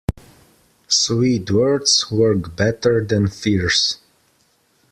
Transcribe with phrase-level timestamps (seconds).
[0.87, 3.99] Sweet words work better than fierce.